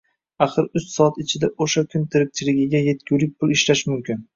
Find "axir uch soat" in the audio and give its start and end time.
0.45-1.21